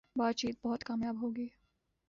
باتچیت 0.15 0.55
بہت 0.63 0.81
کامیاب 0.83 1.15
ہو 1.21 1.29
گی 1.35 1.47